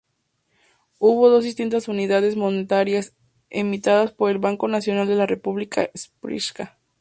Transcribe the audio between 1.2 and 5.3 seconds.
dos distintas unidades monetarias emitidas por el Banco Nacional de la